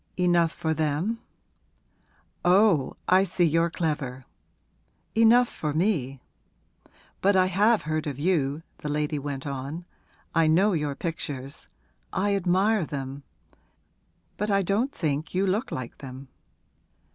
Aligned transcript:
'Enough 0.17 0.51
for 0.51 0.73
them?' 0.73 1.19
'Oh, 2.43 2.95
I 3.07 3.23
see 3.23 3.43
you're 3.45 3.69
clever. 3.69 4.25
Enough 5.13 5.47
for 5.47 5.73
me! 5.75 6.19
But 7.21 7.35
I 7.35 7.45
have 7.45 7.83
heard 7.83 8.07
of 8.07 8.17
you,' 8.17 8.63
the 8.79 8.89
lady 8.89 9.19
went 9.19 9.45
on. 9.45 9.85
'I 10.33 10.47
know 10.47 10.73
your 10.73 10.95
pictures; 10.95 11.67
I 12.11 12.33
admire 12.35 12.83
them. 12.83 13.21
But 14.37 14.49
I 14.49 14.63
don't 14.63 14.91
think 14.91 15.35
you 15.35 15.45
look 15.45 15.71
like 15.71 15.99
them.' 15.99 16.29